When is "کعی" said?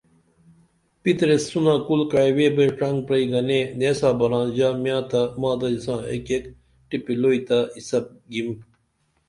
2.11-2.31